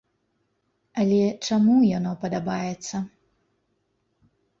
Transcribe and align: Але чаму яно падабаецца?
Але 1.01 1.19
чаму 1.49 1.75
яно 1.97 2.13
падабаецца? 2.23 2.95